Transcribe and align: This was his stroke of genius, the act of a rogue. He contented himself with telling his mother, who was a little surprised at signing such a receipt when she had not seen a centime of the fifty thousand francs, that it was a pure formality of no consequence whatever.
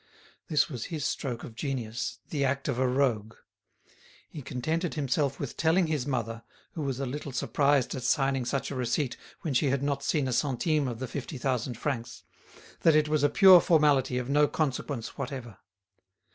This 0.47 0.67
was 0.67 0.85
his 0.85 1.05
stroke 1.05 1.43
of 1.43 1.53
genius, 1.53 2.21
the 2.31 2.43
act 2.43 2.67
of 2.67 2.79
a 2.79 2.87
rogue. 2.87 3.35
He 4.27 4.41
contented 4.41 4.95
himself 4.95 5.39
with 5.39 5.55
telling 5.55 5.85
his 5.85 6.07
mother, 6.07 6.43
who 6.71 6.81
was 6.81 6.99
a 6.99 7.05
little 7.05 7.31
surprised 7.31 7.93
at 7.93 8.01
signing 8.01 8.43
such 8.45 8.71
a 8.71 8.75
receipt 8.75 9.15
when 9.41 9.53
she 9.53 9.69
had 9.69 9.83
not 9.83 10.01
seen 10.01 10.27
a 10.27 10.33
centime 10.33 10.87
of 10.87 10.97
the 10.97 11.07
fifty 11.07 11.37
thousand 11.37 11.75
francs, 11.77 12.23
that 12.79 12.95
it 12.95 13.09
was 13.09 13.21
a 13.21 13.29
pure 13.29 13.61
formality 13.61 14.17
of 14.17 14.27
no 14.27 14.47
consequence 14.47 15.19
whatever. 15.19 15.57